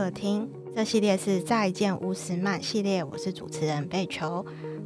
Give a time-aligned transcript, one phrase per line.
[0.00, 0.50] 客厅。
[0.74, 4.42] 这系列是再见乌斯曼系列，我是主持人贝球。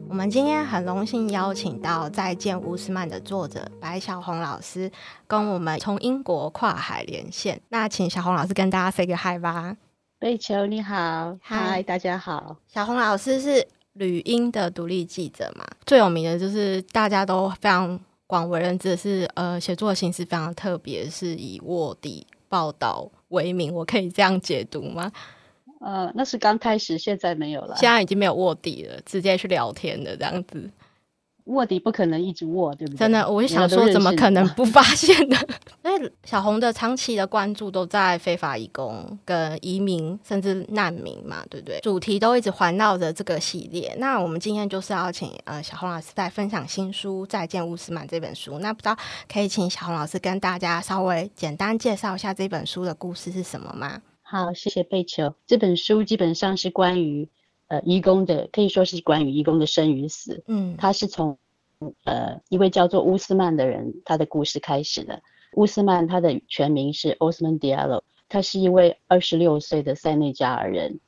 [0.08, 4.90] 我们今天很荣幸邀请到《再见乌斯曼》的作者白小红老师，
[5.28, 7.60] 跟我们从英国跨海连线。
[7.68, 9.76] 那请小红老师跟大家 say 个 hi 吧。
[10.18, 12.56] 贝球你好，嗨，大家好。
[12.66, 15.64] 小红老师是旅英的独立记者嘛？
[15.86, 23.74] 最有名的就是大家都非常广为人知的是，呃，写作的形式非常特别，是以卧底报道为名。
[23.74, 25.12] 我可以这样解读吗？
[25.80, 27.76] 呃，那是刚开始，现在没有了。
[27.76, 30.70] 现在已经没有卧底了，直接去聊天的这样子。
[31.44, 32.98] 卧底不可能一直卧，对不对？
[32.98, 35.36] 真的，我就想说，怎么可能不发现呢？
[35.84, 41.78] 因为小红的长期的关注都在非法移工跟移民，甚至难民嘛，对不对？
[41.80, 43.94] 主题都一直环绕着这个系列。
[43.98, 48.58] 那我们今天就是要请呃小红老师来分享新书《再见乌斯曼》这本书。
[48.60, 48.96] 那不知道
[49.30, 54.00] 可以请小红老师跟大家稍微简单介绍一下这本书的故事是什么吗？
[54.22, 55.34] 好，谢谢贝球。
[55.46, 57.28] 这本书基本上是关于
[57.68, 60.42] 呃义工的，可以说是关于义工的生与死。
[60.46, 61.38] 嗯，他是从
[62.04, 65.22] 呃一位叫做乌斯曼的人他的故事开始的。
[65.54, 71.00] 乌斯曼他的全名是 Osman Diallo，他是一位二十六岁的塞内加尔人。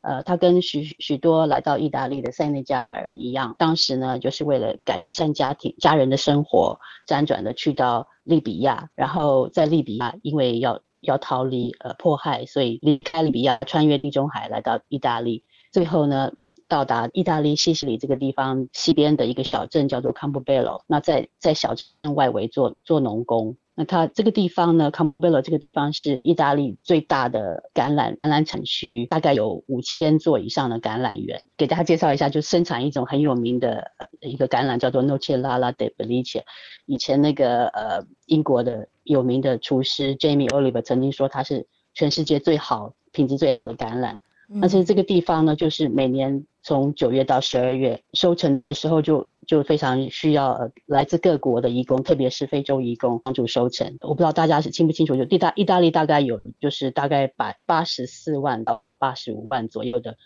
[0.00, 16.32] 呃，他跟许许多来到意大利的塞内加尔一样，当时呢就是为了改善家庭家人的生活，辗转的去到利比亚，然后在利比亚因为要要逃离呃迫害，所以离开利比亚，穿越地中海来到意大利，最后呢
[16.68, 23.56] 到达意大利西西里这个地方西边的一个小镇叫做 Campbell 那在在小镇外围做做农工。
[23.74, 31.42] 那它这个地方呢，Campobello 这个地方是意大利最大的橄榄橄榄产区，大概有五千座以上的橄榄园。
[31.56, 36.42] 给大家介绍一下，就生产一种很有名的一个橄榄，叫做 Nocciolata di Belice。
[36.84, 44.20] 以前那个呃英国的有名的厨师 Jamie Oliver 曾经说，它是全世界最好品质最好的橄榄。
[44.48, 53.96] 那其实这个地方呢，就是每年从九月到十二月收成的时候就，就非常需要来自各国的移工，特别是非洲移工帮助收成。
[54.00, 60.16] 我不知道大家是清不清楚，就意大意大利大概有就是大概百八十四万到八十五万左右的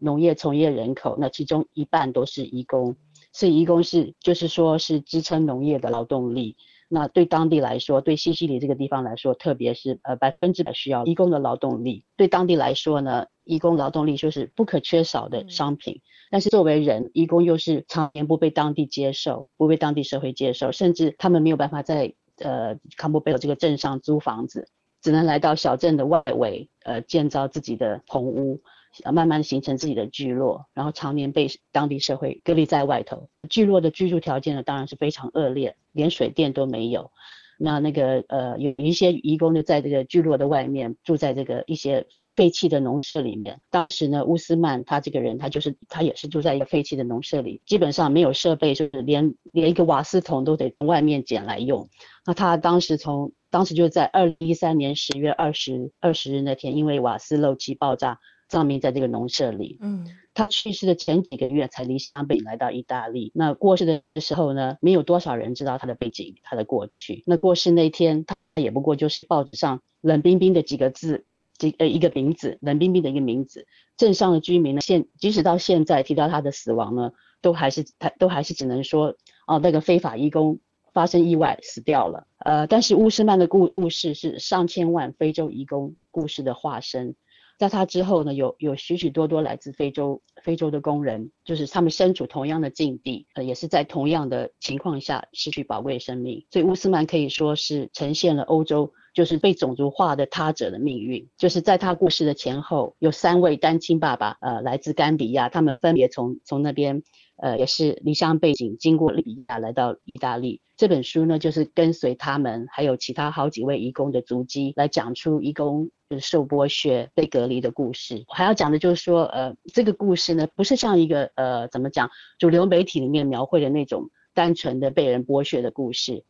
[0.00, 2.96] 农业从业人口，那其中一半都是移工，
[3.32, 6.56] 所以移工是就是说是支撑农业的劳动力。
[6.88, 12.04] 那对当地来说，对西西里这个地方来说，特别是呃百分之百需要移工的劳动力。
[12.16, 15.94] 对当地来说呢，移工劳动力就是不可缺少的商品。
[15.94, 24.68] 嗯、但是作为人，移工又是常年不被当地接受，不被当地社会接受，甚至他们没有办法在呃康波贝尔这个镇上租房子，
[25.02, 28.60] 只能来到小镇的外围呃建造自己的棚屋。
[29.04, 33.28] 慢慢的形成自己的聚落，然后常年被当地社会隔离在外头。
[33.48, 37.10] 聚落的居住条件呢，当然是非常恶劣，连水电都没有。
[37.58, 43.60] 那那个呃，有一些移工就在这个聚落的外面，住在这个一些废弃的农舍里面。
[43.70, 51.88] 当时呢，乌斯曼他这个人，他就是他也是住在一个废弃的农舍里，基本上没有设备，就是连连一个瓦斯桶都得从外面捡来用。
[52.26, 58.20] 那他当时从当时就在二零一三年十月二十二十日那天，因为瓦斯漏气爆炸。
[58.48, 59.78] 葬命在这个农舍里。
[59.80, 63.32] 嗯，他去世的前几个月才离乡背井来到意大利。
[63.34, 67.22] 那过世的时候呢，没有多少人知道他的背景，他的过去。
[67.26, 71.24] 那过世那天，他也不过就是报纸上冷冰冰的几个字，
[71.58, 73.66] 几呃一个名字，冷冰冰的一个名字。
[73.96, 80.60] 镇上的居民呢，现即使到现在提到他的死亡呢，都还是他都还是只能说，哦，那个非法移工
[80.92, 82.26] 发生意外死掉了。
[82.38, 87.14] 呃，但是乌斯曼的故故事是上千万非洲移工故事的化身。
[87.58, 96.44] 在他之后呢，有有许许多多来自非洲非洲的工人，就是他们身处同样的境地，呃，也是在同样的情况下失去宝贵生命。
[96.50, 101.28] 所以乌斯曼可以说是呈现了欧洲就是被种族化的他者的命运。
[101.38, 107.02] 就是在他故事的前后，有三位单亲爸爸，呃，来自甘比亚，他们分别从从那边。
[107.38, 110.62] 呃，也是离乡背井，经过利比亚来到意大利。
[110.74, 118.24] 这本书呢，就是跟随他们，还有其他好几位移工的足迹，来讲出移工就是受剥削、被隔离的故事。
[118.28, 126.24] 我还要讲的就是说，呃，这个故事呢，不是像一个呃，怎么讲，主流媒体里面描绘的那种单纯的被人剥削的故事。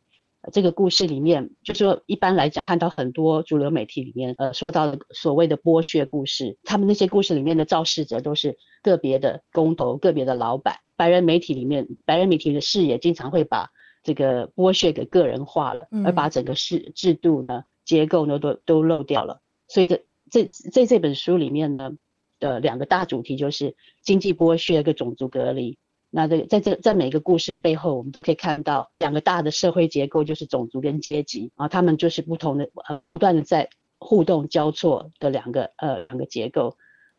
[0.51, 10.77] 这个故事里面，就是说一般来讲，看到很多主流媒体里面，呃，说到的所谓的剥削故事，他们那些故事里面的肇事者都是个别的工头、个别的老板。
[10.95, 13.69] 白人媒体里面，白人媒体的视野经常会把
[14.03, 19.41] 这个剥削给个人化了，而把整个制制度呢、结构呢都都漏掉了。
[19.67, 21.91] 所以这这在这本书里面呢
[22.39, 25.77] 的两个大主题就是经济剥削跟种族隔离。
[26.09, 33.69] 那这在这在每个故事背后，我们都可以看到两个大的社会结构，就是种族跟阶级啊，他们就是不同的呃，不断的在
[33.99, 36.77] 互动交错的两个呃两个结构。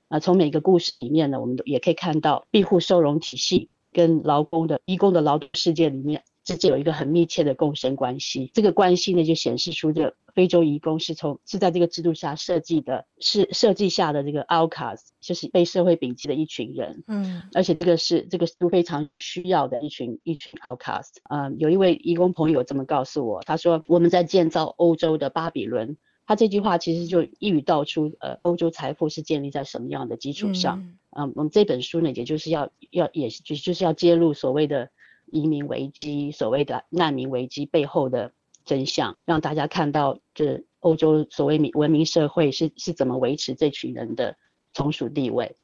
[0.09, 8.51] 啊，从每个故事里面呢，我们都也可以看到庇护收容体系跟劳工的义工的劳动世界里面之间有一个很密切的共生关系。
[8.55, 17.05] 这个关系呢，就显示出这个非洲移工是从是在这个制度下设计的，是设计下的这个 outcast，就是被社会摒弃的一群人。
[17.07, 21.17] 嗯，而且这个是这个是非常需要的一群一群 outcast。
[21.29, 25.99] 嗯，有一位移工朋友这么告诉我，他说我们在建造欧洲的巴比伦。
[26.27, 30.79] 他这句话其实就一语道出，呃，欧洲财富是建立在什么样的基础上？
[30.79, 30.99] 嗯，
[31.29, 34.91] 嗯，我们这本书呢，也就是要要也就就是要揭露所谓的
[35.33, 38.33] 移民危机、所谓的难民危机背后的
[38.65, 44.37] 真相，让大家看到这欧洲所谓民文明社会是是怎么维持这群人的
[44.73, 45.57] 从属地位。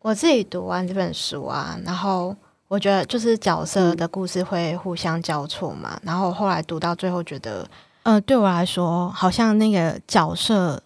[0.00, 2.34] 我自己读完这本书啊，然后
[2.68, 7.68] 我觉得就是角色的故事会互相交错嘛，然后后来读到最后觉得。
[8.04, 10.82] 呃，对我来说，好像那个角色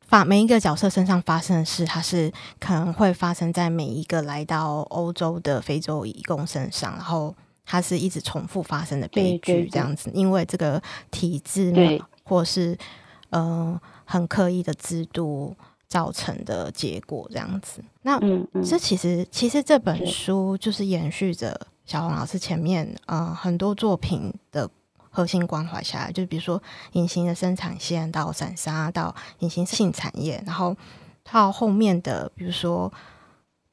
[0.00, 7.32] 发每一个角色身上发生的事，它是可能会发生在每一个来到欧洲的非洲移工身上，然后
[7.66, 10.10] 它是一直重复发生的悲剧这样子。
[10.14, 10.80] 因为这个
[11.10, 12.78] 体制嘛，或是
[13.28, 15.54] 呃很刻意的制度
[15.88, 17.84] 造成的结果这样子。
[18.00, 24.70] 那嗯嗯这其实其实这本书就是延续着小红老师前面呃很多作品的。
[25.08, 30.76] 核心关怀下来，就比如说隐形的生产线到散沙到隐形性产业，然后
[31.24, 32.92] 到后面的比如说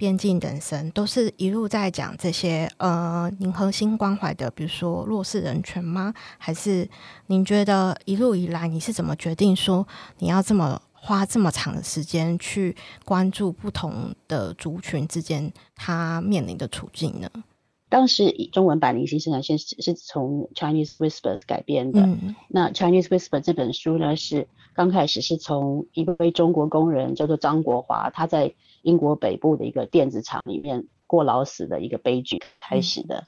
[0.03, 6.13] 边境人生，都是一路在讲这些呃，您核心关怀的，比如说弱势人权吗？
[6.37, 6.85] 还是
[7.27, 9.87] 您觉得一路以来你是怎么决定说
[10.19, 17.29] 你要这么花这么长的时间去关注不同的族群之间他面临的处境呢？
[17.87, 22.01] 当时以中文版《零星生产线》是是从 Chinese Whispers 改编的。
[22.01, 33.25] 嗯、那 Chinese Whispers 这本书呢，是刚开始是从一位中国工人叫做张国华，他在英国北部的一个电子厂里面过劳死的一个悲剧开始的。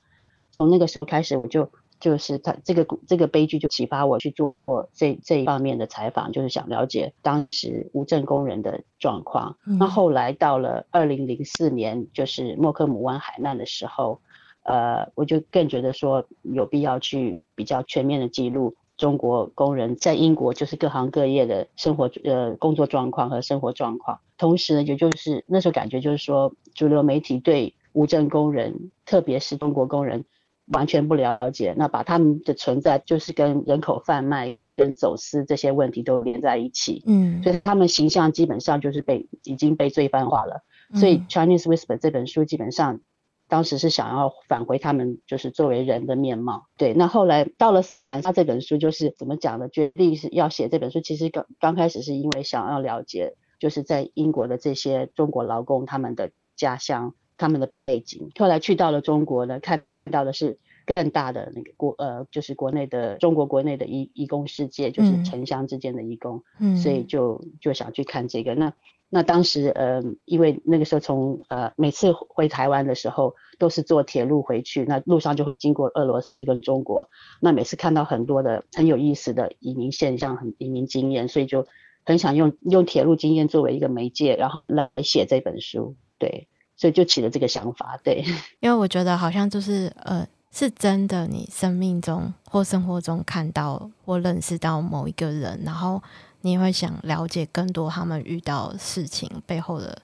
[0.52, 1.70] 从、嗯、那个时候开始，我就
[2.00, 4.56] 就是他这个这个悲剧就启发我去做
[4.94, 9.58] 这这一方面的采访，就是想了解当时无证工人的状况。
[9.66, 14.20] 嗯、那后来到了二零零四年，就是莫克姆湾海难的时候。
[14.68, 24.20] 呃，我就更觉得说有必要去比较全面的记录中国工人在英国就是各行各业的生活呃工作状况和生活状况。
[24.38, 30.26] 同时呢，也就是那时候感觉就是说，主流媒体对无证工人，特别是中国工人
[30.68, 37.04] 完全不了解，那把他们的存在就是跟人口贩卖、跟走私这些问题都连在一起。
[37.06, 40.64] 嗯，所以他们形象基本上就是被已经被罪犯化了。
[40.94, 43.00] 所以《Chinese Whisper》这本书基本上。
[43.48, 46.94] 当时是想要返回他们就是作为人的面貌，对。
[46.94, 47.82] 那后来到了
[48.24, 49.70] 他这本书，就是怎么讲呢？
[49.70, 58.32] 决定是要写这本书，其实刚刚开始是因为想要了解，就是在英国的这些中国劳工他们的家乡、他们的背景。
[58.40, 60.58] 后来去到了中国呢，看到的是
[60.94, 68.56] 更大的那个国呃，就是国内的中国国内的移移工世界，就是城乡之间的移工，嗯，所以就就想去看这个。
[68.56, 68.74] 那。
[69.08, 77.08] 那当时，呃，因为那个时候从呃每次回台湾的时候都是坐铁路回去，那路上就会经过俄罗斯跟中国，
[77.40, 81.66] 那每次看到很多的很有意思的移民现象、很移民经验，所以就
[82.04, 88.26] 很想用用铁路经验作为一个媒介，然后来写这本书，对，所以就起了这个想法，对。
[88.60, 96.02] 因为我觉得好像就是呃是真的，你生命中或生活中看到或认识到某一个人，然后。
[96.42, 100.00] 你会想了解更多他们遇到事情背后的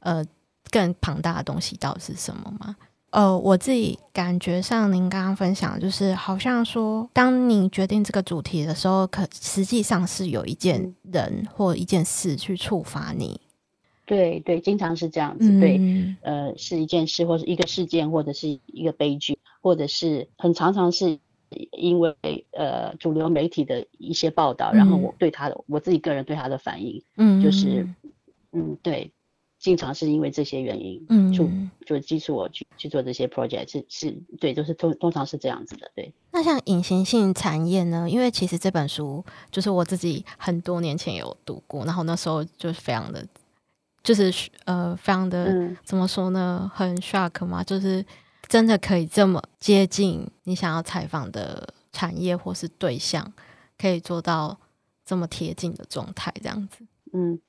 [0.00, 0.26] 呃
[0.68, 2.74] 更庞大的东西到底是什么吗？
[3.10, 13.40] 呃，我自己感觉上，您刚刚分享就是好像说，当你决定这个主题的时候，可实际上是有一件人或一件事去触发你。
[14.04, 15.60] 对对，经常是这样子。
[15.60, 21.18] 对，嗯、呃，是一件事，或是一个事件，或者是一个悲剧，或者是很常常是。
[21.70, 22.12] 因为
[22.50, 27.88] 呃主流媒体的一些报道，然后我对他的、嗯、我自己个人对他的反应，嗯，就是
[28.50, 29.12] 嗯对，
[29.60, 31.48] 经常是因为这些原因，嗯，就
[31.86, 36.12] 就激促我去去做这些 project，是是，对，都、就是通通常是这样子的，对。
[36.32, 38.10] 那像隐形性产业呢？
[38.10, 43.24] 因为其实这本书就是我自己很多年前有读过，然后那时候就是非常的，
[44.02, 46.68] 就是呃非常的、嗯、怎么说呢？
[46.74, 48.04] 很 shock 嘛，就是。
[48.48, 53.32] 真的可以这么接近你想要采访的产业或是对象，
[53.78, 54.58] 可以做到
[55.04, 56.84] 这么贴近的状态，这样子。
[57.12, 57.40] 嗯，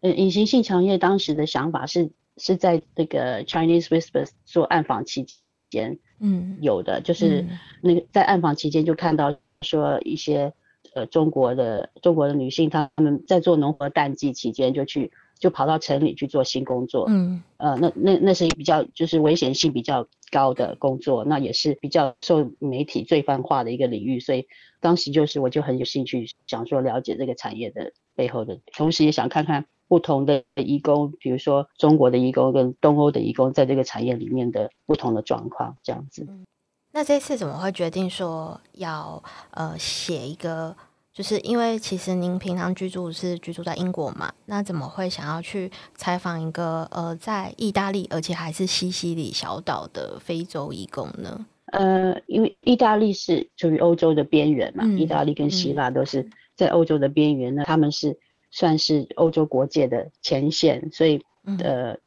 [0.00, 5.26] 呃，隐形性产业当时的想法是是在那个 Chinese Whispers 做暗访期
[5.70, 7.46] 间，嗯，有的就是
[7.80, 10.52] 那个在暗访期间就看到说一些
[10.94, 24.48] 呃中国的中国的女性，她们在做农活淡季期间就去就跑到城里去做新工作，嗯，呃，那那那是比较就是危险性比较高的工作，那也是比较受媒体罪犯化的一个领域，所以
[24.80, 36.26] 当时就是我就很有兴趣想说了解这个产业的背后的，同时也想看看不同的移工，比如说中国的移工跟东欧的移工在这个产业里面的不同的状况这样子。
[36.92, 39.22] 那这次怎么会决定说要
[39.52, 40.74] 呃写一个？
[41.12, 51.46] 就是因为其实您平常居住是居住在英国嘛，那怎么会想要去采访一个呃在意大利，而且还是西西里小岛的非洲移工呢？
[51.66, 58.18] 呃，因为意大利是处于欧洲的边缘嘛，嗯、意大利跟希腊都是在欧洲的边缘，那、嗯、他们是
[58.50, 61.22] 算是欧洲国界的前线，所以
[61.58, 61.92] 呃。
[61.92, 61.98] 嗯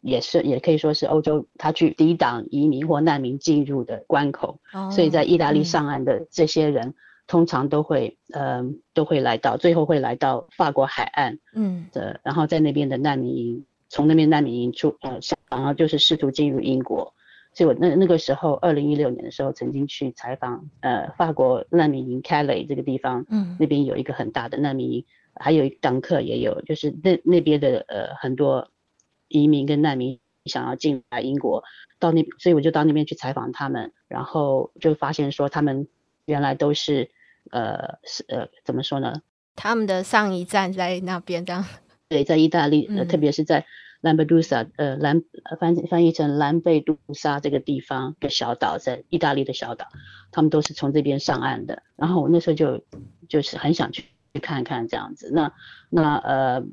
[0.00, 6.94] 也是，也可以说是欧洲他去抵挡移民或难民进入的关口，哦、所以在意大利上岸的这些人，嗯、
[7.32, 8.62] 通常都会，呃，
[8.92, 11.86] 都会来到，最后会来到法国海岸，嗯。
[11.90, 17.14] 的，然后在那边的难民营，从那边难民营出，呃，然后就是试图进入英国，
[17.54, 28.68] 所以我那那个时候，二零一六年的时候，曾经去采访，呃，法国难民营 Calais 这个地方，嗯，那边有一个很大的难民营，还有当克也有，就是那那边的，呃，很多。
[29.34, 31.64] 移民跟难民想要进来英国，
[31.98, 35.88] 到那，所以我就到那边去采访他们，然后就发现说他们
[36.26, 37.10] 原来都是，
[37.52, 39.22] 呃，是呃，怎么说呢？
[39.54, 41.64] 他们的上一站在那边，这样。
[42.08, 43.64] 对，在意大利，呃，特别是在
[44.00, 45.22] 兰贝杜萨，呃，兰
[45.60, 49.86] 翻翻译成兰贝杜萨这个地方的小岛，在意大利的小岛，
[50.32, 51.82] 他们都是从这边上岸的。
[51.96, 52.84] 然后我那时候就
[53.28, 54.02] 就是很想去
[54.34, 55.30] 去看看这样子。
[55.32, 55.52] 那
[55.88, 56.64] 那呃，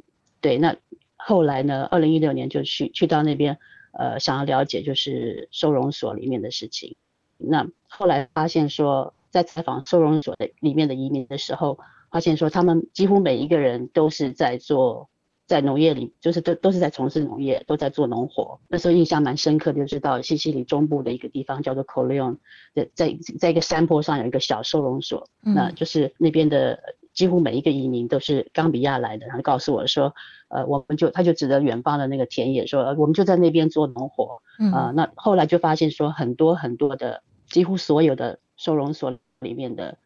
[0.41, 0.75] 对，那。
[1.21, 3.59] 后来呢，二零一六年就去去到那边，
[3.91, 6.95] 呃，想要了解就是收容所里面的事情。
[7.37, 11.79] 那后来发现说，在采访收容所的里面的移民的时候，
[12.11, 15.09] 发现说他们几乎每一个人都是在做
[15.47, 18.59] 在农业里，就是都都是在从事农业，都在做农活。
[18.67, 22.37] 那时候印象蛮深刻，就知道西西里中部的一个地方叫做 Corleone，
[22.73, 26.79] 在在在一个山坡上有一个小收容所，嗯、那就是那边的。
[27.11, 30.13] 几乎每一个移民都是冈比亚来的，然后告诉我说，
[30.47, 39.97] 呃，我们就他就指着远方的那个田野说，呃，我们就在那边做农活，嗯、呃，那后来就发现说，很多很多的，几乎所有的收容所里面的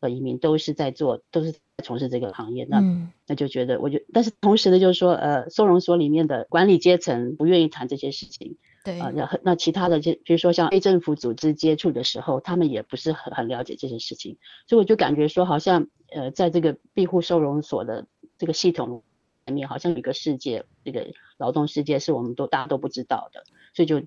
[0.00, 8.56] 呃移民都是在做，都是在从事这个行业，那、嗯、那就觉得，我就，但是同时呢，就是说，呃，收容所里面的管理阶层不愿意谈这些事情。
[8.82, 8.98] 对。
[8.98, 18.06] 啊，那那其他的就比如说像非政府组织接触的时候，他们也不是很很了解这些事情，所以我就感觉说，好像呃，在这个庇护收容所的
[18.38, 19.02] 这个系统
[19.44, 24.02] 里面，好像有一个世界，这个劳动世界是我们都大家都不知道的，所以就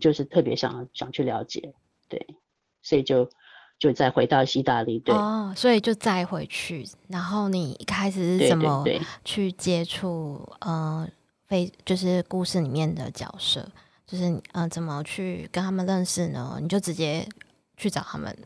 [0.00, 1.74] 就是特别想想去了解，
[2.08, 2.26] 对，
[2.82, 3.30] 所以就
[3.78, 8.84] 就再回到西大利，对，哦，所以就再回去，然后你一开始是怎么
[9.24, 11.06] 去接触呃
[11.46, 13.68] 非就是故事里面的角色？
[14.06, 16.58] 就是嗯、呃，怎么去跟他们认识呢？
[16.60, 17.26] 你就直接
[17.76, 18.36] 去找他们，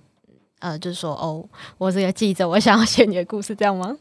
[0.61, 3.97] 呃，就是说哦，我是个记者，我想要写你的故事，这样吗？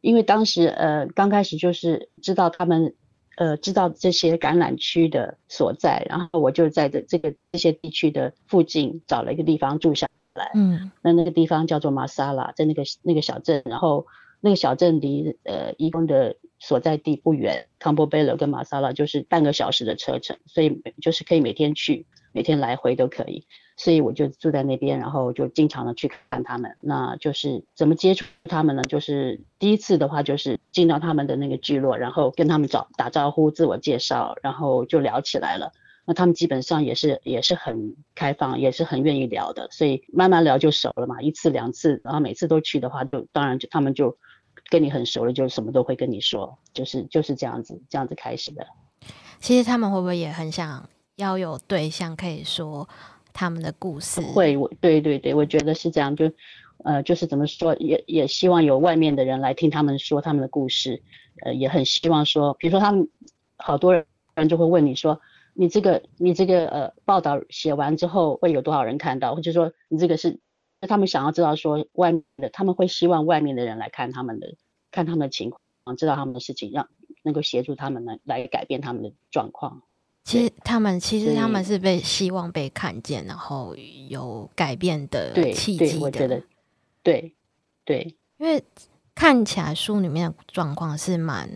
[0.00, 2.94] 因为当时呃，刚开始就是知道他们
[3.36, 10.50] 呃，知道这些感染区的所在，然后我就在这这个这些地区的附近找了一个地方住下来。
[10.54, 14.06] 嗯，那那个地方叫做马萨拉，在那个那个小镇，然后
[14.40, 16.36] 那个小镇离呃义工的。
[16.64, 23.46] 所在地不远，康波贝勒跟马萨拉就是半个小时的车程，所以就是可以每天去，每天来回都可以。
[23.76, 26.76] 所以我就住在那边，然后就经常的去看他们。
[26.80, 28.82] 那就是怎么接触他们呢？
[28.82, 35.72] 就是第一次的话，就是进到他们的那个聚落，然后跟他们找打招呼、自我介绍，然后就聊起来了。
[36.04, 41.22] 那他们基本上也是也是很开放，也是很愿意聊的，所以慢慢聊就熟了嘛。
[41.22, 44.16] 一次两次，然后每次都去的话就，当然就他们就。
[44.70, 48.66] 跟你很熟了，就什么都会跟你说，就是就是这样子，这样子开始的。
[49.38, 52.88] 其实他们会不会也很想要有对象可以说
[53.32, 54.20] 他们的故事？
[54.20, 56.30] 会，我对对对，我觉得是这样，就
[56.84, 61.02] 呃，就是怎么说，也也希望有外面的人来听他们说他们的故事，
[61.44, 63.08] 呃，也很希望说，比如说他们
[63.56, 65.20] 好多人就会问你说，
[65.54, 70.40] 你这个你这个呃报道写完之后会有多少人看到，或者说你这个是。
[70.88, 74.56] 他们想要知道说外面的，他们会希望外面的人来看他们的，
[74.90, 76.88] 看他们的情况，知道他们的事情，让
[77.22, 79.82] 能够协助他们来来改变他们的状况。
[80.24, 83.74] 其实他们其实他们是被希望被看见，然后
[84.08, 86.42] 有改变的契机的。
[87.02, 87.34] 对
[87.84, 88.62] 对，因为
[89.14, 91.48] 看起来书里面的状况是蛮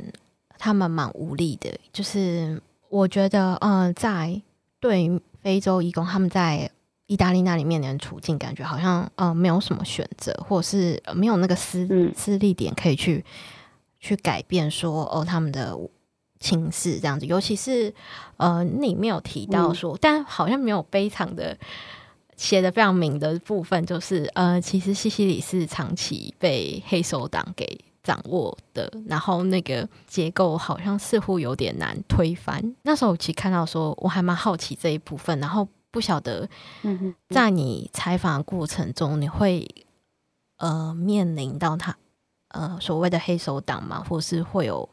[0.58, 4.42] 他们蛮无力的，就是我觉得嗯，在
[4.80, 6.70] 对于非洲义工他们在。
[7.08, 13.24] 意大利那里面的人处境，感觉好像呃没有什么选择，或者是没有那个私私利点可以去
[14.00, 15.72] 去改变说哦他们的
[16.40, 17.26] 情势这样子。
[17.26, 17.92] 尤其是
[18.36, 21.56] 呃你没有提到说，嗯、但好像没有非常的
[22.36, 32.74] 写的非常明的部分，就是呃其实西西里是长期被黑手党给掌握的，然后那个结构好像似乎有点难推翻。
[32.82, 35.66] 那时候我其实看到说，我还蛮好奇这一部分，然后。
[35.92, 36.46] 不晓得，
[37.30, 39.66] 在你采访的过程中，你会
[40.58, 41.96] 呃面临到他
[42.48, 44.04] 呃所谓的黑手党吗？
[44.06, 44.86] 或是会有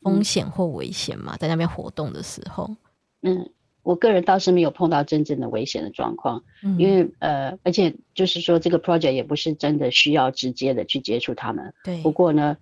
[0.00, 1.36] 风险或危险嘛？
[1.36, 2.76] 在那边活动的时候，
[3.22, 3.50] 嗯，
[3.82, 11.74] 我个人倒是没有碰到真正的危险的状况，嗯、因为呃，而且就是说这个 project 也不是真的需要直接的去接触他们。
[11.84, 12.02] 对。
[12.02, 12.56] 不过呢，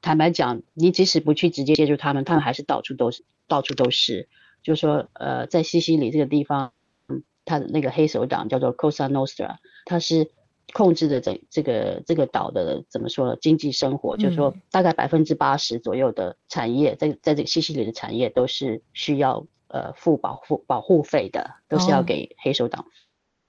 [0.00, 4.28] 坦白讲，你即使不去直接接触他们，他们还是到处都是，到处都是。
[4.62, 6.72] 就是说呃，在西西里这个地方。
[7.08, 10.30] 嗯他的那个黑手党叫做 Cosa Nostra，他是
[10.72, 13.36] 控制的这这个这个岛的怎么说呢？
[13.40, 22.86] 经济生活，嗯、就是说大概百分之八十左右的产业，在在这个西西里的产业都是需要呃付保护保护费的，都是要给黑手党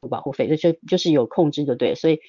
[0.02, 2.20] 付保护费，哦、就就就是有控制的对，所以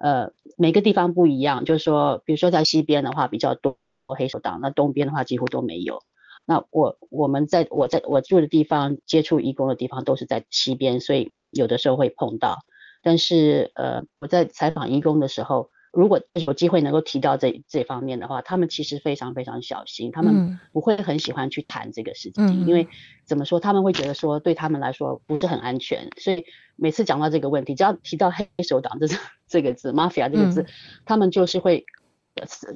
[0.00, 3.76] 呃每个地方不一样，就是说比如说在西边的话比较多
[4.06, 6.02] 黑手党，那东边的话几乎都没有。
[6.44, 12.58] 那我我们在我在我住的地方接触义工的地方都是在西边，所以有的时候会碰到。
[13.06, 22.88] 但是呃，我在采访义工的时候，如果有机会能够提到这这方面的话，他们其实非常非常小心，他们不会很喜欢去谈这个事情，嗯、因为
[23.24, 26.44] 怎么说，他们会觉得说对他们来说不是很安全，所以
[26.74, 29.06] 每次讲到这个问题，只要提到黑手党这
[29.46, 30.66] 这个字，mafia 这个字，嗯、
[31.04, 31.86] 他们就是会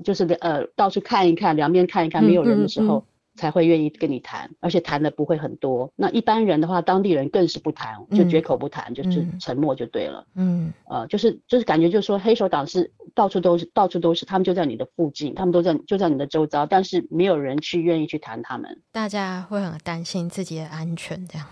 [0.05, 2.99] 就是呃到处看一看，两边看一看，没有人的时候。
[2.99, 3.10] 嗯嗯嗯
[3.41, 5.91] 才会愿意跟你谈，而且谈的不会很多。
[5.97, 10.27] 那一般人的话，当地人更是不谈，就绝口不谈，嗯、就是沉默就对了。
[10.35, 18.83] 嗯，呃，就是就是感觉就是说，黑手党是到处都是，到处都是，他们就在你的附近，他们都在就在你的周遭，但是没有人去愿意去谈他们。
[18.93, 21.47] 大家会很担心自己的安全，这样。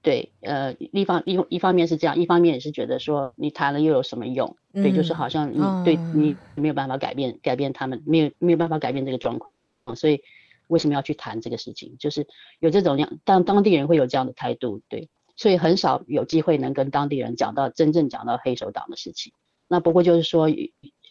[0.00, 4.56] 对，呃，一方一一方面是这样，一方面也是觉得说你谈了又有什么用？
[4.72, 9.50] 嗯、对，就是好像你、嗯、对你没有办法改变改变他们，没有没有办法改变这个状况，
[9.94, 10.22] 所以。
[10.68, 11.96] 为什么要去谈这个事情？
[11.98, 12.26] 就是
[12.60, 19.32] 有这种样，当当地人会有这样的态度，对，所以很少有机会能跟当地人讲到真正讲到黑手党的事情。
[19.68, 20.48] 那不过就是说，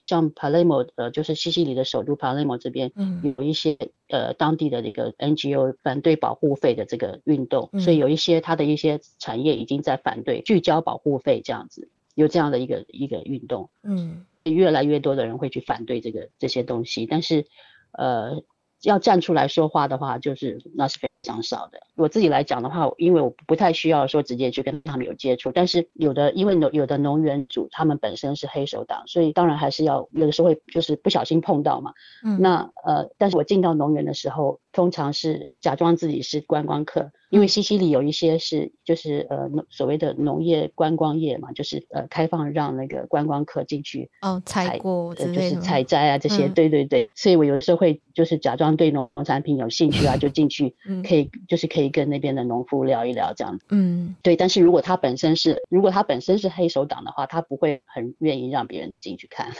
[0.06, 3.78] 像 Palermo 呃，就是西西里的首都帕雷莫这边，嗯，有一些
[4.10, 17.46] 呃当地的这个 NGO 反对保护费的这个运动，嗯、所以有一些它的一些产业已经在反对聚焦保护费这样子，有这样的一个一个运动，嗯，越来越多的人会去反对这个这些东西，但是
[17.92, 18.44] 呃。
[18.84, 21.80] 要站出来说话的话，就是那是非常少的。
[21.96, 31.94] 我自己来讲的话，因为我不太需要说直接去跟他们有接触，但是有的因为农有的农园主他们本身是黑手党，所以当然还是要有的时候会就是不小心碰到嘛。
[32.24, 32.40] 嗯。
[32.42, 37.12] 那呃，但是我进到农园的时候，通常是假装自己是观光客。
[37.30, 54.36] 因为西西里有一些是就是呃所谓的农业观光业嘛，就是呃开放让那个观光客进去哦采过就是采摘啊这些，嗯、对对对，所以我有时候会就是假装对农产品有兴趣啊， 就进去可以、嗯、就是可以跟那边的农夫聊一聊这样，嗯，对。
[54.36, 59.52] 但是如果他本身是如果他本身是黑手党的话，他不会很愿意让别人进去看。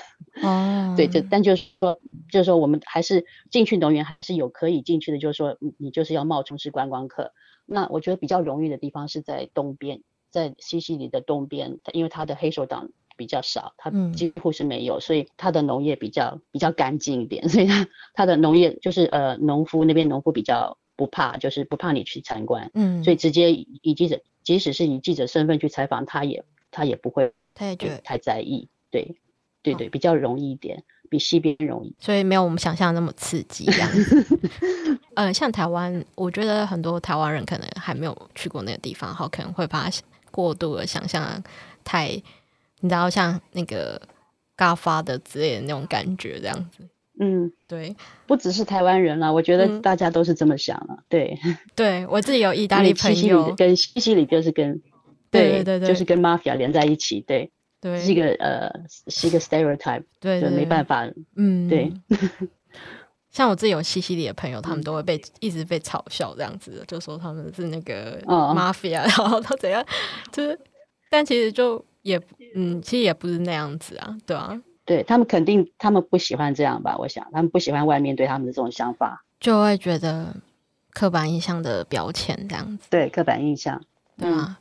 [0.42, 2.00] 哦， 对，就但就是说
[2.32, 7.32] 就是说我们还是进去农园还是有可以进去的，就是说你就是要冒充是观光客。
[7.66, 29.18] 那我觉得比较容易的地方是在东边，在西西里的东边，因为他的黑手党比较少，它几乎是没有，嗯、所以它的农业比较比较干净一点， 所以它它的农业就是呃农夫那边农夫比较不怕，就是不怕你去参观，嗯，所以直接以记者，即使是以记者身份去采访，他也他也不会太太在意，对
[29.62, 30.84] 对对，比较容易一点。
[31.10, 34.40] 比西边容易，所以没有我们想象那么刺激这样子。
[35.14, 39.96] 呃，像台湾，我觉得很多台湾人可能还没有去过那个地方，好，可能会把它
[40.32, 41.44] 过度的想象
[41.84, 42.08] 太，
[42.80, 44.02] 你知道，像那个
[44.56, 46.84] 嘎发的之类的那种感觉这样子。
[47.20, 47.96] 嗯，对，
[48.26, 50.96] 不只是台湾人了，我觉得大家都是这么想了。
[51.00, 51.40] 嗯、对，
[51.76, 54.82] 对我自己有意大利朋友，跟西西里就是跟，
[55.30, 57.52] 对对对，对，就是跟 mafia 连在一起，对。
[57.82, 58.72] 对，是一个呃，
[59.10, 61.92] 是一个 stereotype，对，对，没办法，嗯，对。
[63.30, 69.86] 像我自己有西西里的朋友，他们都会被一直被嘲笑这样子的，就说他们是那个 mafia，然后他怎样，
[70.32, 70.58] 就是，
[71.10, 72.18] 但其实就也，
[72.56, 76.98] 嗯，其实也不是那样子啊，对啊，对他们肯定他们不喜欢这样吧？
[76.98, 80.36] 我想他们不喜欢外面对他们的这种想法，就会觉得
[80.92, 83.82] 刻板印象的标签这样子，对，刻板印象，
[84.18, 84.60] 对啊。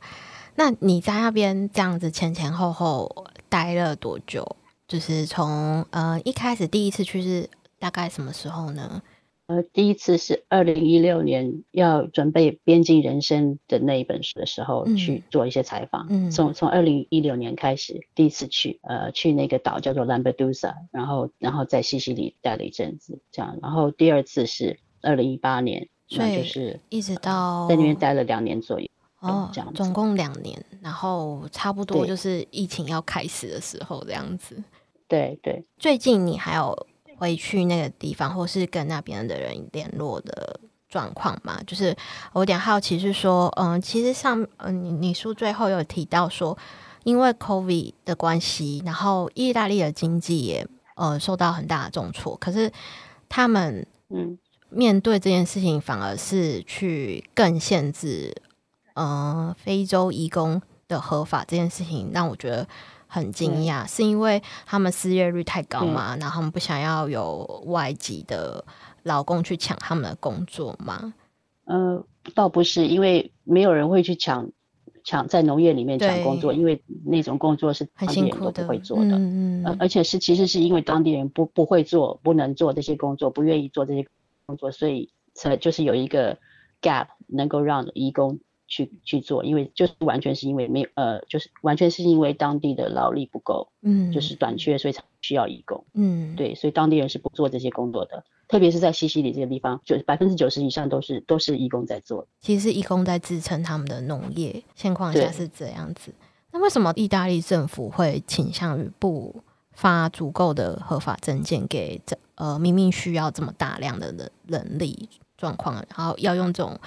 [0.55, 4.55] 那你在那边这样子前前后后待了多久？
[4.87, 9.01] 就是从呃一开始第一次去是大概什么时候呢？
[9.45, 16.07] 呃，第一次是二零一六年要准备《边境人生》的那一本书的时候去做一些采访。
[16.09, 23.59] 嗯，从从二零一六年开始第一次去，呃，去那个岛叫做 Lampedusa，然后然后在西西里待了一阵子，这样。
[23.61, 28.87] 然后第二次是二零一八年，那就是一直到在那边待了两年左右。
[29.19, 34.63] 哦，这样，总共两年，然后差不多就是疫情要开始的时候这样子。
[35.09, 35.65] 对对。
[35.77, 36.87] 最近你还有？
[37.23, 40.59] 回去那个地方，或是跟那边的人联络的
[40.89, 41.57] 状况嘛？
[41.65, 41.95] 就是
[42.33, 46.57] 我有点好奇，是说，嗯，其实上，嗯，你你书最后有提到说，
[47.05, 52.69] 因为 COVID 的关系，然后意大利的经济也呃受到很大的重挫，可是
[53.29, 54.37] 他们嗯
[54.69, 58.35] 面对这件事情，反而是去更限制，
[58.95, 62.67] 嗯、呃，非洲移工的合法这件事情，让我觉得。
[63.13, 66.17] 很惊讶，是因为他们失业率太高嘛？
[66.19, 68.65] 然后他们不想要有外籍的
[69.03, 71.13] 劳工去抢他们的工作吗？
[71.65, 74.49] 呃，倒不是，因为没有人会去抢
[75.03, 79.11] 抢在农业里面抢工作，因为那种工作是当地人都不会做的。
[79.11, 79.77] 嗯嗯。
[79.79, 84.07] 而且是其实是因为当地人不不会做，不能做这些工作，不愿意做这些
[84.47, 86.35] 工作，所以才就是有一个
[86.81, 88.39] gap 能够让移工。
[88.67, 102.25] 去去做，因为就是完全是因为没有呃，就是完全是因为当地的劳力不够，嗯，就是短缺，所以才需要义工，嗯，对，所以当地人是不做这些工作的，特别是在西西里这个地方，就百分之九十以上都是都是义工在做。
[102.39, 106.13] 其实是移工在支撑他们的农业，现况下是这样子。
[106.51, 116.79] 那为什么意大利政府会倾向于不发足够的合法证件给这呃明明需要这么大量的人人力状况，然后要用这种？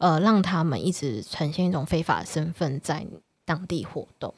[0.00, 3.06] 呃，让他们一直呈现一种非法身份在
[3.44, 4.34] 当地活动，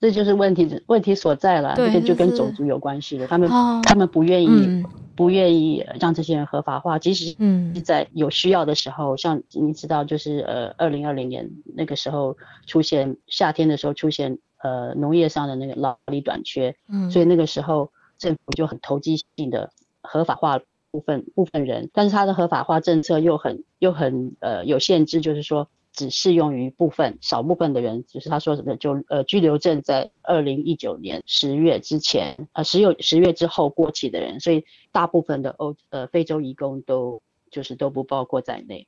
[0.00, 1.74] 这就是问题问题所在了。
[1.76, 3.26] 这个就跟种族有关系了。
[3.28, 7.36] 他们、哦、他们不愿意、嗯、不愿意让这些人合法化，即使
[7.72, 19.70] 是在有需要的时候，嗯、像你知道，就是呃，二零二零年那个时候出现夏天的时候出现呃农业上的那个劳力短缺，嗯，所以那个时候政府就很投机性的
[20.02, 20.58] 合法化。
[20.96, 38.86] 部分部分人，但是他的合法化政策又很又很呃有限制，就是说只适用于部分少部分的人，就是他说什么就呃居留证在二零一九年十月之前呃十有十月之后过期的人，所以大部分的欧呃非洲移工都就是都不包括在内，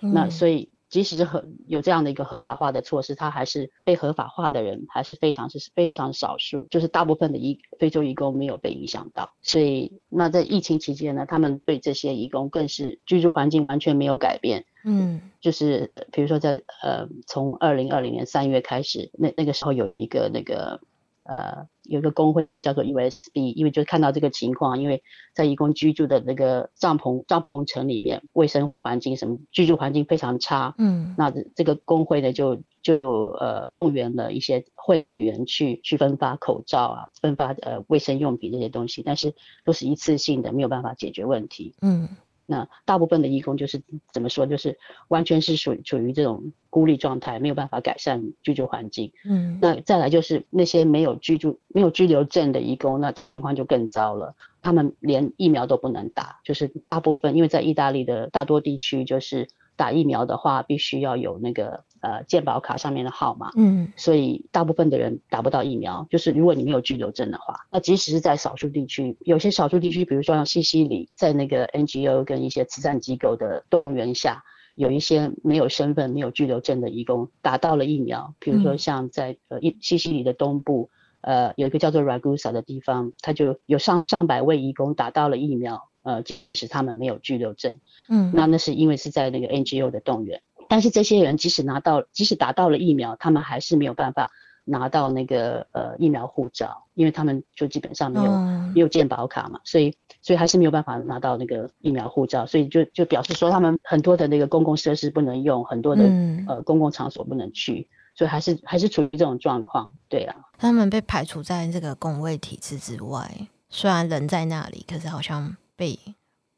[0.00, 0.68] 嗯、那所以。
[0.92, 9.32] 即使是很有这样的一个合法化的措施，它还是被合法化的人还是非常是非常少数，就是大部分的移非洲移工没有被影响到。
[9.40, 14.66] 所以，那在疫情期间呢，他们对这些移工更是居住环境完全没有改变。
[14.84, 20.78] 嗯，就是比如说在呃，从二零二零年三月开始，那那个时候有一个那个。
[21.24, 25.02] 呃，有一个工会叫做 USB，因为就看到这个情况，因为
[25.34, 42.08] 在义工居住的那个帐篷帐篷城里面，卫生环境什么居住环境非常差，嗯，那这个工会呢就就呃动员了一些会员去去分发口罩啊，分发呃卫生用品这些东西，但是都是一次性的，没有办法解决问题，嗯。
[42.52, 49.10] 那大部分的义工就是怎么说，就是完全是属处于这种孤立状态，没有办法改善居住环境。
[49.24, 54.34] 嗯，那再来就是那些没有居住、没有居留证的义工，那情况就更糟了。
[54.60, 61.84] 他们连疫苗都不能打，就是大部分因为在意大利的大多地区，就是打疫苗的话，必须要有那个。
[62.02, 66.04] 呃，健保卡上面的号码，嗯，所以大部分的人打不到疫苗。
[66.10, 74.42] 就是如果你没有居留证的话，那即使是在少数地区，有些少数地区，比如说像西西里，在那个 NGO 跟一些慈善机构的动员下，
[74.74, 78.34] 有一些没有身份、没有居留证的义工打到了疫苗。
[78.40, 87.76] 比如说像在呃西西里的东部，呃，有一个叫做 Ragusa 的地方，他就有上上百位义工打到了疫苗，呃，即使他们没有居留证，
[88.12, 90.42] 嗯，那那是因为是在那个 NGO 的动员。
[90.68, 94.30] 但是这些人即使拿到，即使达到了疫苗，他们还是没有办法
[94.64, 109.90] 拿到那个呃疫苗护照，因为他们就基本上没有、嗯、没有健保卡嘛，所以所以还是没有办法拿到那个疫苗护照，所以就就表示说他们很多的那个公共设施不能用，很多的、嗯、呃公共场所不能去，所以还是还是处于这种状况。
[110.08, 115.98] 对啊，他们被排除在这个公卫体制之外，虽然人在那里，可是好像被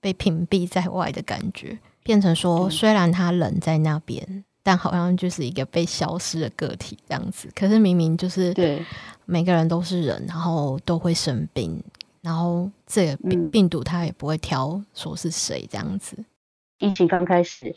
[0.04, 1.78] 被屏蔽在外的感觉。
[2.02, 7.48] 变成说，虽然他人在那边，嗯，但好像就是一个被消失的个体这样子。
[7.54, 8.84] 可是明明就是，对，
[9.24, 11.82] 每个人都是人，然后都会生病，
[12.20, 16.14] 然后这个病病毒它也不会挑说是谁这样子。
[16.78, 17.74] 疫情刚开始，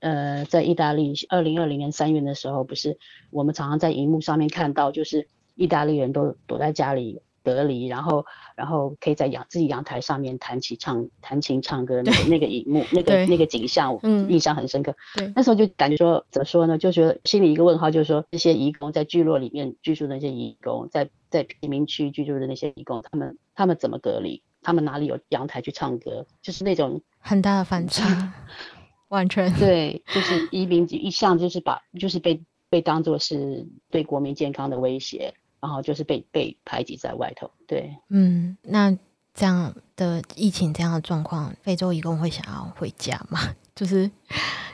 [0.00, 2.96] 呃，在意大利二零二零年三月的时候，不是
[3.28, 7.20] 我们常常在荧幕上面看到，就是意大利人都躲在家里。
[7.48, 14.94] 隔离，然后，然后可以在阳自己阳台上面弹起唱弹琴唱歌那个那个荧幕那个那个景象，我印象很深刻。
[15.16, 16.76] 对，那时候就感觉说怎么说呢？
[16.76, 24.42] 就觉得心里一个问号，就是说这些移工在聚落里面居住的那些移工，在在贫民区居住的那些移工，他们他们怎么隔离？
[24.60, 26.26] 他们哪里有阳台去唱歌？
[26.42, 28.32] 就是那种很大的反差，
[29.08, 35.32] 完全对，就是移民一向就是把就是被被当做是对国民健康的威胁。
[35.60, 38.96] 然后就是被被排挤在外头，对，嗯，那
[39.34, 43.38] 这样的疫情这样的状况，非洲一共会想要回家吗？
[43.74, 44.10] 就是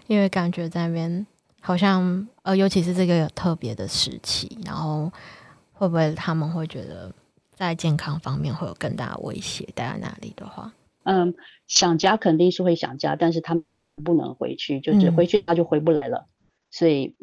[0.07, 1.27] 因为感觉在那边
[1.61, 5.13] 好像呃，尤其是这个有特别的时期，然后
[5.73, 7.13] 会不会他们会觉得
[7.55, 9.69] 在健康方面会有更大的威胁？
[9.75, 10.73] 待在那里的话，
[11.05, 11.35] 嗯，
[11.67, 13.65] 想家肯定是会想家，但是他们
[14.03, 16.29] 不能回去，就是回去他就回不来了，嗯、
[16.75, 17.15] 所以。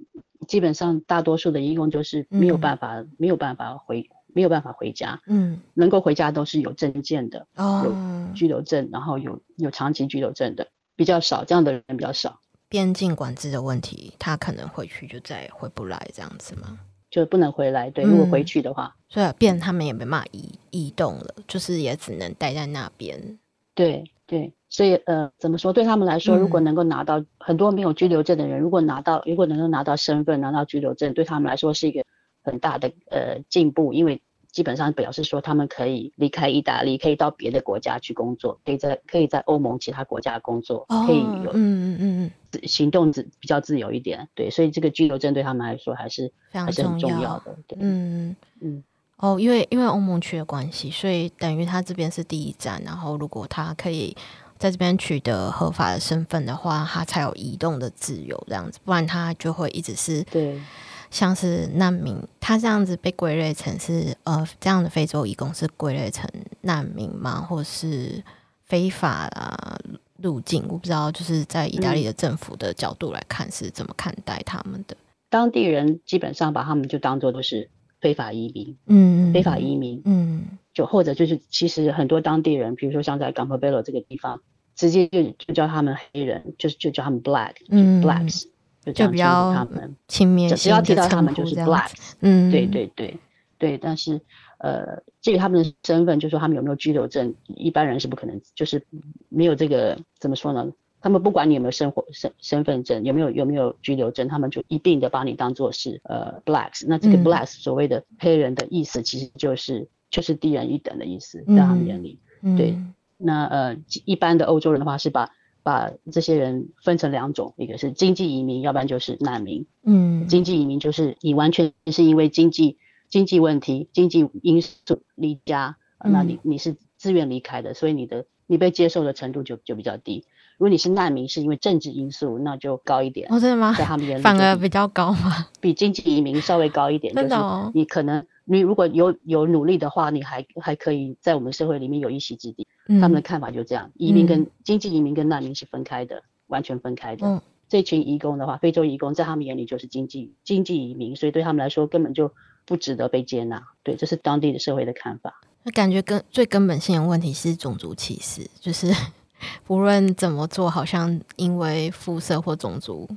[0.47, 5.21] 基本上，大多数的义工就是没有办法，嗯、没有办法回，没有办法回家。
[5.27, 12.41] 嗯，能够回家都是有证件的，哦，有居留证，然后有有长期居留证的比较少，这样的人比较少。
[12.67, 16.79] 边境管制的问题，他可能回去就再也回不来，这样子吗？
[17.11, 17.89] 就不能回来。
[17.91, 23.37] 对，如果回去的话，嗯、所以变他们也没办法移移动了，就是也只能待在那边。
[23.75, 24.51] 对对。
[24.71, 25.73] 所以，呃，怎么说？
[25.73, 32.01] 对他们来说，如果能够拿到、嗯、很多没有居留证的人，如果拿到，如果能够拿到身份，拿到居留证，对他们来说是一个
[32.41, 44.29] 很大的呃进步，因为基本上表示说他们可以离开意大利，可以到别的国家去工作，可以在可以在欧盟其他国家工作，哦、可以有嗯嗯嗯嗯行动自比较自由一点。
[44.35, 47.57] 对，所以这个居留证对他们来说还是还是很重要的。
[47.67, 48.81] 对，嗯嗯
[49.17, 54.15] 哦，因为因为欧盟区的关系，所以等于他这边是第一站，然后如果他可以。
[54.61, 60.61] 在这边取得合法的身份的话，他才有移动的自由，这样子，不然他就会一直是对，
[61.09, 66.29] 像是难民，他这样子被归类成是呃这样的非洲移工是归类成
[66.61, 67.41] 难民吗？
[67.41, 68.23] 或是
[68.65, 69.75] 非法啊
[70.17, 70.63] 入境？
[70.69, 74.95] 我不知道，就是在意大利的政府的角度来看是怎么看待他们的？
[74.95, 77.67] 嗯、当地人基本上把他们就当做都是
[77.99, 84.39] 非法移民，嗯，非法移民，嗯，就或者就是其实很多当地人，比如说像在 Campobello 这个地方。
[84.81, 88.45] 直接就就叫他们黑人，就是就叫他们 black，嗯，blacks，
[88.83, 93.15] 就这样称呼他们，轻蔑，只要提到他们就是 blacks，嗯，对对对
[93.59, 94.19] 对，但是
[94.57, 98.83] 呃，至于他们的身份，就是说他们有没有居留证，一般人是不可能，就是
[99.29, 100.67] 没有这个怎么说呢？
[100.99, 106.85] 他们不管你有没有生活身身份证，有没有有没有居留证，他们就一并的把你当做是呃 blacks。
[106.87, 112.17] 那这个 blacks 所谓的黑人的意思，其实就是就是低人一等的意思，在他们眼里，
[112.57, 112.75] 对。
[113.21, 115.29] 那呃，一般的欧洲人的话是把
[115.63, 119.65] 把这些人分成两种，一个是经济移民，要不然就是难民。
[119.83, 122.77] 嗯，经济移民就是你完全是因为经济
[123.09, 130.25] 经济问题、经济因素离家，那你你是自愿离开的，所以你的你被接受的程度就就比较低。
[130.57, 133.27] 如果你是难民，是因为政治因素，那就高一点。
[133.31, 133.73] 哦，真的吗？
[133.75, 135.47] 在他们眼里反而比较高吗？
[135.59, 137.71] 比经济移民稍微高一点，真的哦。
[137.73, 142.67] 你可能你如果有有努力的话，你还还可以在我们社会里面有一席之地。
[142.99, 147.25] 他们的看法就这样，移民跟经济移民跟难民是分开的，嗯、完全分开的。
[147.25, 152.33] 嗯、这群移工的话，非洲移工在他们眼里就是经济经济移民，所以对他们来说根本就
[152.65, 153.63] 不值得被接纳。
[153.83, 155.39] 对，这是当地的社会的看法。
[155.63, 158.91] 那感觉根最根本性的问题是种族歧视，就是
[159.63, 163.07] 不论怎么做，好像因为肤色或种族，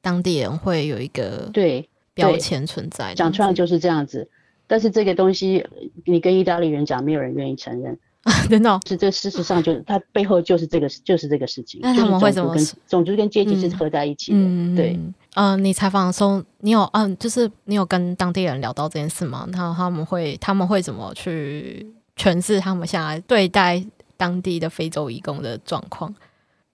[0.00, 3.14] 当地人会有一个对标签存在。
[3.14, 4.30] 讲出来就是这样子，
[4.70, 5.66] 但是这个东西
[6.04, 7.98] 你跟意大利人讲，没有人愿意承认。
[8.48, 11.80] 真的，是这事实上就是它背后就是这个就是这个事情。
[11.82, 12.78] 那他们会怎么说？
[12.86, 14.38] 种族跟阶级是合在一起的。
[14.38, 19.48] 嗯、对，嗯、呃，你采访的时候，你有嗯，就是你有跟当地人聊到这件事吗？
[19.52, 21.84] 然后他们会他们会怎么去
[22.16, 23.84] 诠释他们现在对待
[24.16, 26.14] 当地的非洲移工的状况？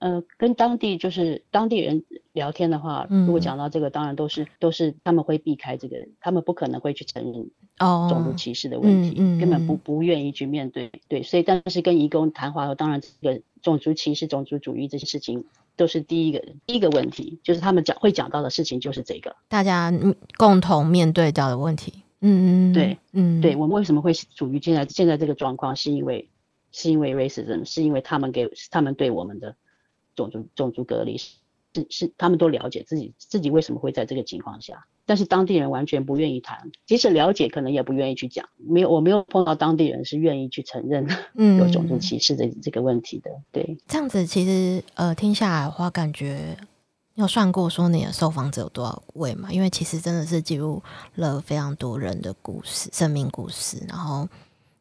[0.00, 2.02] 呃，跟当地就是当地人
[2.37, 7.51] 聊天的话，如果讲到这个，当然都是都是他们会避开这个，他们不可能会去承认
[8.11, 10.92] 种族歧视的问题，哦嗯嗯、根本不不愿意去面对。
[11.09, 15.46] 对，所以但是跟移工谈话后，当然这个种族歧视、种族主义这些事情
[15.77, 19.90] 都是第一个第一个问题，就是他们讲会讲到的事情就是这个，大家
[20.37, 21.94] 共同面对到的问题。
[22.20, 26.29] 嗯嗯，对，嗯，对我们为什么会处于现在现在这个状况，是因为
[26.70, 29.57] 是因为 racism，是因为他们给他们对我们的。
[30.16, 31.20] 种族种族隔离
[31.91, 38.49] 是他们都了解自己自己为什么会在这个情况下，但是当地人完全不愿意谈，即使了解，可能也不愿意去讲。
[38.57, 41.07] 没有，我没有碰到当地人是愿意去承认
[41.59, 43.31] 有种族歧视的这个问题的。
[43.53, 46.57] 对，这样子其实呃听下来的话，感觉
[47.15, 49.53] 你有算过说你的受访者有多少位嘛？
[49.53, 50.83] 因为其实真的是记录
[51.15, 54.29] 了非常多人的故事、生命故事，然后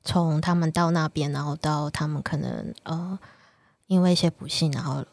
[0.04, 3.18] 从他们到那边，然后到他们可能呃
[3.88, 5.06] 因为一些不幸，然后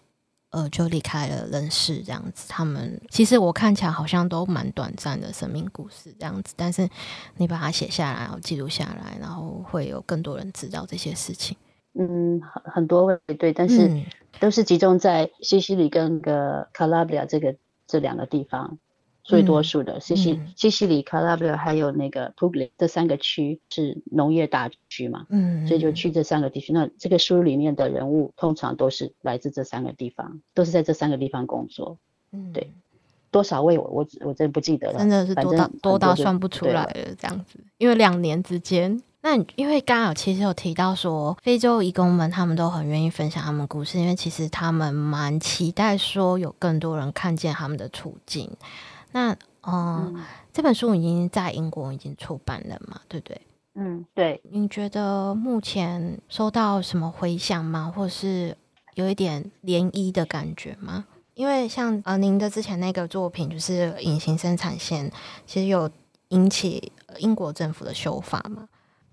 [0.52, 2.46] 呃就离开了人世这样子。
[2.48, 6.88] 他们其实我看起来好像都蛮短暂的生命故事这样子，但是
[7.36, 11.56] 你把它写下来，然后记录下来，然后会有更多人知道这些事情。
[11.94, 13.88] 嗯，很很多位对，但是。
[13.88, 14.06] 嗯
[14.40, 17.54] 都是集中在西西里跟个卡拉布里亚这个
[17.86, 18.78] 这两个地方，
[19.24, 26.72] 最多数的西西西西里、卡拉布里亚还有那个普里这三个区是农业大区嘛，嗯，所以就去这三个地区。
[26.72, 31.98] 那这个书里面的人物通常都是来自这三个地方，都是在这三个地方工作。
[32.32, 32.72] 嗯，对，
[33.30, 39.00] 多少位我我我真不记得了，真的是多到多到算不出来了这样子，因为两年之间。
[39.24, 48.50] 那因为刚刚有其实有提到说，非洲移工们他们都很愿意分享他们故事，因为其实他们蛮期待说有更多人看见他们的处境。
[49.12, 53.40] 那、呃、嗯，这本书已经在英国已经出版了嘛，对不对？
[53.74, 54.42] 嗯，对。
[54.50, 57.92] 你觉得目前收到什么回响吗？
[57.94, 58.56] 或是
[58.94, 61.06] 有一点涟漪的感觉吗？
[61.34, 65.10] 因为像呃您的之前那个作品就是隐形生产线，
[65.46, 65.90] 其实有
[66.28, 68.68] 引起英国政府的修法嘛？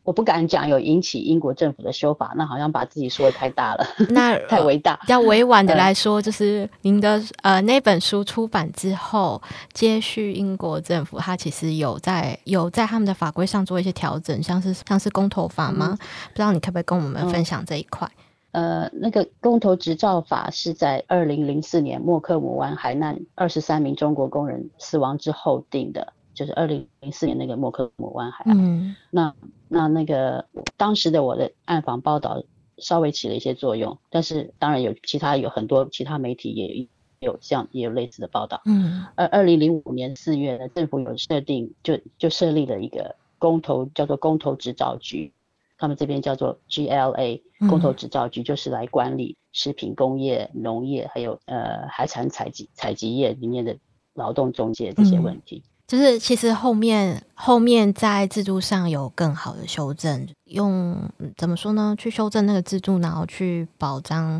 [0.09, 4.95] 我不敢讲有引起英国政府的修法，那好像把自己说的太大了， 那太伟大。
[5.01, 9.39] 比较委婉的来说，就是您的呃那本书出版之后，
[9.71, 15.89] 接续英国政府，它其实有在有在他们的法规上做一些调整，像是像是公投法吗？
[15.91, 15.97] 嗯、
[16.29, 18.09] 不知道你可不可以跟我们分享这一块？
[18.53, 26.13] 呃，那个公投执照法是在二零零四年默克姆湾海难二十三名中国工人死亡之后定的。
[26.39, 29.35] 就是二零零四年那个默克姆湾海岸，嗯、那
[29.67, 30.47] 那那个
[30.77, 32.41] 当时的我的暗访报道
[32.77, 36.87] 稍微起了一些作用，但是当然有其他有很多其他媒体也
[37.19, 38.61] 有像也有类似的报道。
[38.63, 45.33] 嗯，而二零零五年四月呢，政府有设定就就设立了一个公投，叫做公投执照局，
[45.77, 53.75] 他们这边叫做 GLA 公投执照局，就是来管理食品工业、农业还有呃海产采集采集业里面的
[54.13, 55.61] 劳动中介这些问题。
[55.89, 60.95] 嗯就是其实后面后面在制度上有更好的修正，用
[61.35, 61.95] 怎么说呢？
[61.97, 64.39] 去修正那个制度，然后去保障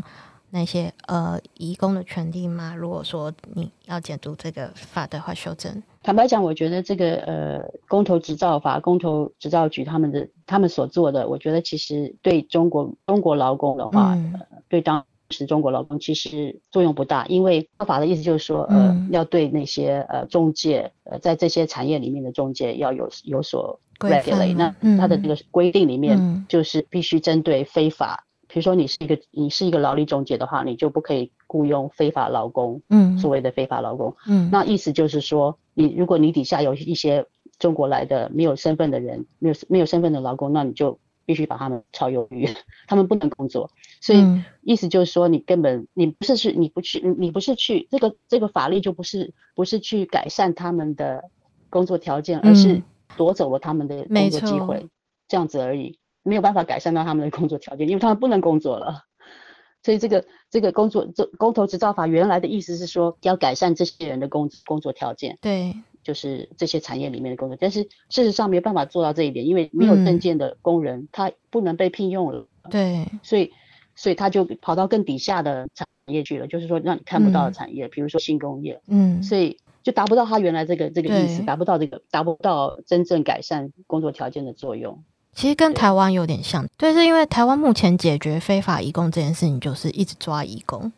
[0.50, 2.72] 那些呃移工的权利吗？
[2.76, 5.82] 如果说你要解读这个法的话，修正。
[6.02, 15.04] 坦白讲，我觉得这个呃公投执照法、公投执照局他们的他们所做的，我觉得其实对中国中国劳工的话，嗯呃、对当。
[15.30, 24.54] 是中国劳工其实作用不大，因为法的意思就是说，呃，要对那些呃中介，呃，在这些产业里面的中介要有有所 regulate。
[24.56, 37.24] 那它的这个规定里面就是必须针对非法，比如说你是一个你是一个劳力中介的话，你就不可以雇佣非法劳工，嗯，所谓的非法劳工，嗯，那意思就是说，你如果你底下有一些
[37.58, 40.98] 中国来的没有身份的人，没有没有身份的劳工，那你就。
[41.30, 42.48] 必须把他们炒鱿鱼，
[42.88, 51.30] 他们不能工作，所以意思就是说，你根本你不是去，你不去，你不是去这个这个法律就不是不是去改善他们的
[51.68, 52.82] 工作条件，而是
[53.16, 54.88] 夺走了他们的工作机会，
[55.28, 59.04] 这样子而已，没有办法改善到他们的工作条件，因为他们不能工作了。
[59.84, 65.76] 所以这个这个工作这工头执照法原来的意思是说要改善这些人的工工作条件，对。
[66.02, 72.46] 就是这些产业里面的工作，但是事实上没有办法做到这一点，因为没有证件的工人，嗯、他不能被聘用了。
[72.70, 73.52] 对，所以
[73.94, 78.80] 所以他就跑到更底下的产业去了，就是说让你看不到的产业，嗯、比如说新工业。
[78.86, 85.02] 嗯，所以就达不到他原来这个这个意思，对达不到这个达不到真正改善工作条件的作用。
[85.34, 90.90] 其实跟台湾有点像，对，是因为台湾目前解决非法移工这件事情，就是一直抓移工，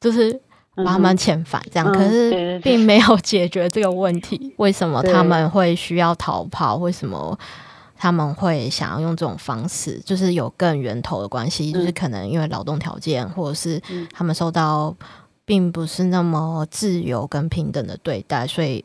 [0.00, 0.40] 就是。
[0.76, 4.52] 把他们遣返，这样，可是并没有解决这个问题。
[4.58, 6.76] 为什么他们会需要逃跑？
[6.76, 7.38] 为什么
[7.96, 9.98] 他们会想要用这种方式？
[10.04, 13.80] 就是有更源头的关系，就是可能因为劳动条件，或者是
[14.12, 14.94] 他们受到
[15.46, 18.84] 并不是那么自由跟平等的对待，所以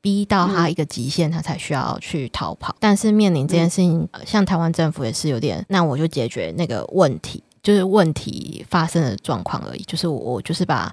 [0.00, 2.74] 逼到他一个极限，他才需要去逃跑。
[2.80, 9.82] 但是面临这件事情，像台湾政府也是有点，那我就解决那个问题，就是问题发生的状况而已。
[9.82, 10.90] 就是我，我就是把。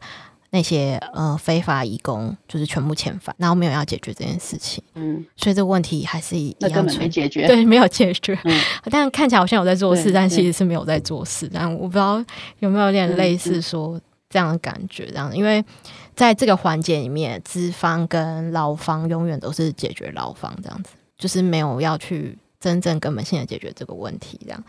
[0.56, 8.38] 那些呃非法移工就是全部遣返，然后没有要解决这件事情，嗯，所以这个问题还是一样，没解决，对，没有解决。
[8.44, 11.50] 嗯，但看起来好像有在做事，但其实是没有在做事。
[11.52, 12.24] 但我不知道
[12.60, 14.00] 有没有点类似说
[14.30, 15.66] 这样的感觉，这样，因为
[16.14, 24.40] 在这个环节里面，资方跟劳方永远都是解决劳方这样子，就是没有要去真正根本性的解决这个问题。
[24.44, 24.64] 这样，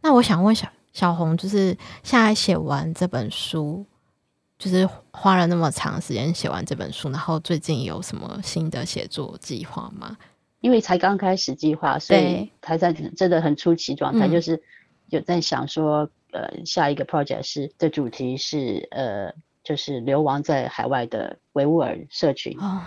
[0.00, 3.84] 那我想问小小红，就是现在写完这本书。
[4.58, 10.16] 就是花了那么长时间写完这本书，然后最近有什么新的写作计划吗？
[10.60, 14.62] 因为才刚开始计划，所以还在真的很初期状态，就是
[15.10, 22.58] 有在想说，呃，下一个 project 是的主题是呃，就是流亡在海外的维吾尔社群。
[22.58, 22.80] 哦，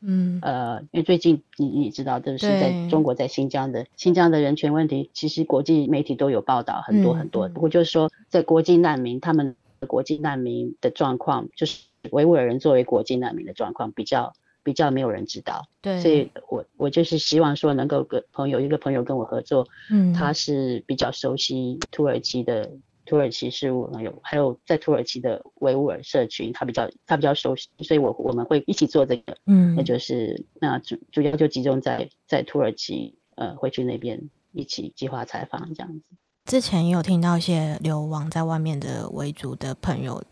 [0.00, 7.48] 嗯，呃，因为最近你你知道，就是在中国在新疆的新疆的人权问题，其实国际媒体都有报道很多很多。
[7.48, 9.54] 不过就是说，在国际难民，他们
[9.86, 14.32] 国际难民的状况，就是维吾尔人作为国际难民的状况比较。
[14.62, 22.70] 比较没有人知道，对，所以我我就是希望说能够跟朋友一个朋友跟我合作，嗯，他是比较熟悉土耳其的
[23.06, 36.04] 土耳其事务，还有还有在土耳其的维吾尔社群，他比较他比较熟悉，所以我我们会一起做这个，嗯，那就是那主主要就集中在在土耳其，呃，会去那边一起计划采访这样子。
[36.44, 40.22] 之前也有听到一些流亡在外面的维族的朋友。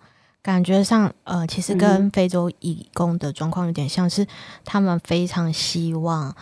[0.41, 4.27] 感觉上，呃，其实跟非洲义工的状况有点像是，
[4.65, 6.35] 他们非常希望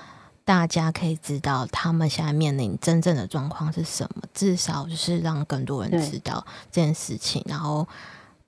[0.44, 7.88] 大家可以知道他们现在面临真正的状况是什么，至少就是让更多人知道这件事情，然后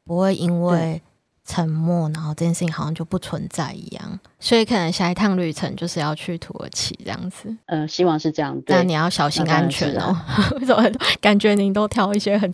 [0.05, 1.03] 不会因为
[1.49, 4.21] 沉默，然后这件事情好像就不存在一样。
[4.39, 7.49] 所以可能下一趟旅程就是要去土耳其这样子。
[7.67, 8.61] 嗯、呃，希望是这样。
[8.67, 10.17] 但你要小心安全哦。
[10.61, 10.91] 为什 么
[11.21, 12.53] 感觉您都挑一些很？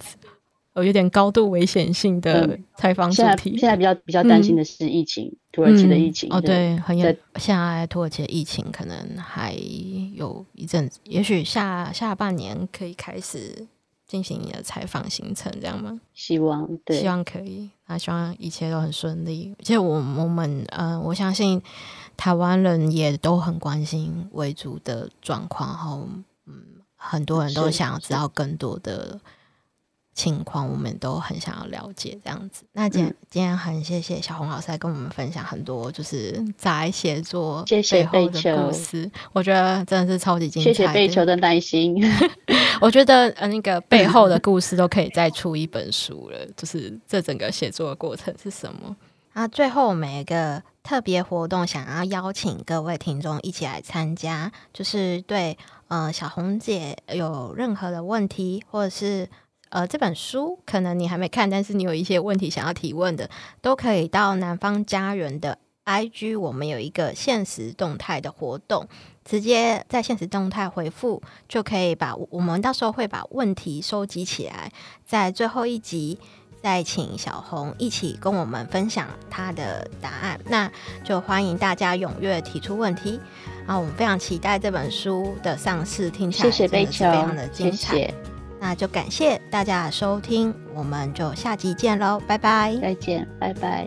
[0.83, 3.57] 有点高度危险性的采访主题。
[3.57, 6.29] 现在比较比较担心的是疫情，嗯、土耳其的疫情。
[6.33, 7.17] 哦，对，很严。
[7.37, 9.53] 现在土耳其的疫情可能还
[10.17, 13.65] 有一阵子，也许下下半年可以开始
[14.07, 16.01] 进行你的采访行程，这样吗？
[16.13, 17.71] 希望，对，希望可以。
[17.87, 19.55] 那希望一切都很顺利。
[19.59, 21.63] 而且我我们，嗯、呃，我相信
[22.17, 26.09] 台湾人也都很关心维族的状况，然后，
[26.47, 26.63] 嗯，
[26.97, 29.21] 很多人都想要知道更多的。
[30.15, 32.63] 情况我们都很想要了解，这样子。
[32.73, 40.73] 那今天、嗯、今天很谢谢小红老师来跟我们分享很多就是在写作背后的故事，我觉得真的是超级精彩。
[40.73, 42.01] 谢谢贝球的耐心，
[42.81, 48.95] 我觉得呃那个背后的故事都可以再出一本书了， 就是这整个写作的过程是什么。
[49.33, 55.59] 那最后我们一个特别活动，想要邀请各位听众一起来参加，就是对
[55.89, 59.29] 呃小红姐有任何的问题或者是。
[59.75, 63.29] 呃，这本书可能你还没看，但是你有一些问题想要提问的，
[63.61, 68.87] 都可以到南方家园的 IG，我们有一个限时动态的活动，
[69.25, 74.71] 直接在现实动态回复，就可以把我们到时候会把问题收集起来，
[75.05, 76.21] 在最后一集
[76.63, 80.39] 再请小红一起跟我们分享她的答案。
[80.47, 80.71] 那
[81.03, 83.19] 就欢迎大家踊跃提出问题，
[83.67, 87.93] 然后我们非常期待这本书的上市，听起来真的是非常的精彩。
[87.93, 88.15] 谢谢
[88.65, 92.19] 那就感谢大家的收听，我们就下集见喽。
[92.27, 93.87] 拜拜，再见，拜拜。